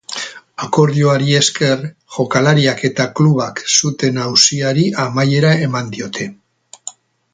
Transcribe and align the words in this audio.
Akordioari 0.67 1.35
esker, 1.39 1.83
jokalariak 2.15 2.81
eta 2.91 3.07
klubak 3.19 3.61
zuten 3.75 4.17
auziari 4.25 4.87
amaiera 5.05 5.53
eman 5.69 5.93
diote. 5.97 6.29